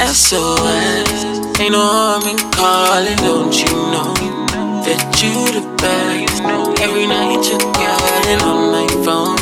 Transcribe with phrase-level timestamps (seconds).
[0.00, 1.60] SOS.
[1.60, 4.16] Ain't no harm in calling, don't you know
[4.80, 6.40] that you the best?
[6.80, 9.36] Every night you're calling on my phone.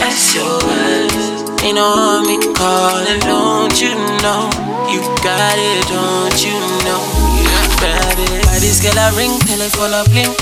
[0.00, 1.44] SOS.
[1.60, 3.92] Ain't no harm in calling, don't you
[4.24, 4.48] know
[4.88, 6.56] you got it, don't you
[6.88, 7.04] know
[7.36, 7.52] you
[7.84, 8.40] got it?
[8.48, 10.32] Why this girl I ring, telephone a bling.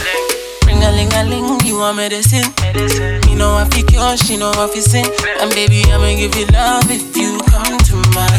[0.62, 2.46] Ring a ling a ling, you want medicine.
[3.26, 5.10] You know I feel cure, she know I feel sing.
[5.42, 8.30] And baby, I'ma give you love if you come to my,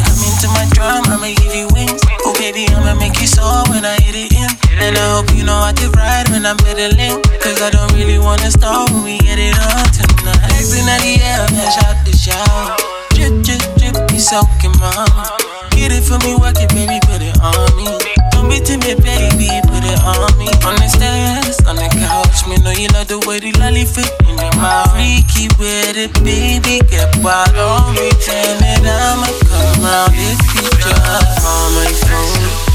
[6.42, 7.22] right when I'm pedaling.
[7.40, 10.40] Cause I don't really wanna stop when we get it on tonight.
[10.50, 12.76] Legs in the air, flash out the shower.
[13.14, 15.36] Drip, drip, drip, be soaking, mama.
[15.72, 17.88] Get it for me, work it, baby, put it on me.
[18.32, 20.48] Don't be timid, baby, put it on me.
[20.64, 24.10] On the stairs, on the couch, me know you love the way the lolly fit
[24.28, 24.92] in your mouth.
[24.92, 28.10] Freaky with it, baby, get wild on me.
[28.20, 32.70] Tell it I'ma come out if you just on my phone.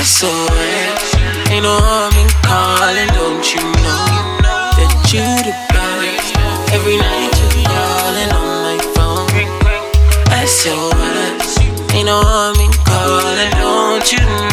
[0.00, 1.14] SOS,
[1.50, 2.19] ain't no harm
[2.50, 4.06] calling, don't you know
[4.78, 6.34] that you the best?
[6.74, 9.30] Every night you're calling on my phone.
[10.58, 11.58] SOS,
[11.94, 14.49] ain't no harm in calling, don't you know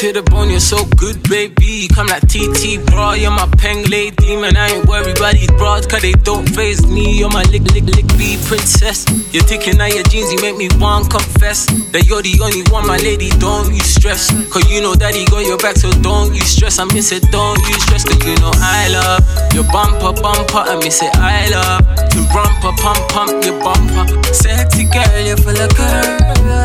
[0.00, 1.86] To the bone, you're so good, baby.
[1.86, 3.12] Come like TT, bro.
[3.14, 4.56] You're my peng lady, man.
[4.56, 7.18] I ain't worried about these bras, cause they don't faze me.
[7.18, 9.06] You're my lick, lick, lick, B princess.
[9.30, 12.82] You're taking out your jeans, you make me want confess that you're the only one,
[12.86, 13.30] my lady.
[13.38, 16.82] Don't you stress, cause you know daddy got your back, so don't you stress.
[16.82, 19.22] I miss it, don't you stress, you know I love
[19.54, 20.62] your bumper, bumper.
[20.62, 21.82] I miss say I love
[22.14, 24.06] your bumper, pump, pump, your bumper.
[24.32, 26.20] Sexy girl, you're full of curve.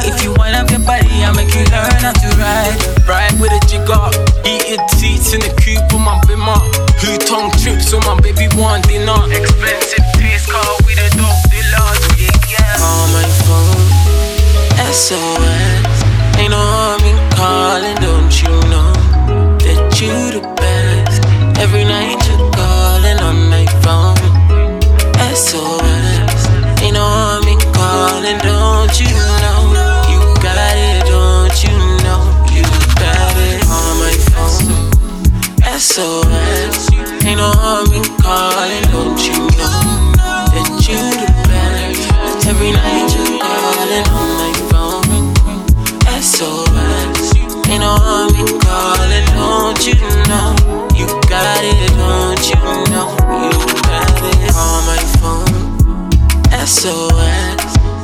[0.05, 2.78] If you wind up your body, I'll make you learn how to ride.
[3.08, 4.08] Ride with a jigger,
[4.45, 6.62] eating seats in the coupe on my bimmer.
[7.01, 9.18] Who tongue trips on my baby one dinner.
[9.34, 12.81] Expensive taste car with a dog dealers, yeah, yeah.
[12.81, 14.07] on my phone.
[14.94, 15.97] SOS.
[16.38, 18.16] Ain't no harm in calling, don't
[21.59, 22.26] Every night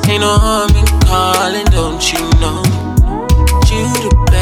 [0.10, 2.62] Ain't no harm in calling, don't you know?
[3.72, 4.33] You the